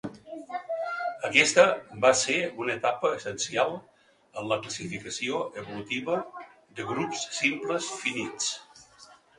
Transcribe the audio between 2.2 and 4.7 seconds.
ser una etapa essencial en la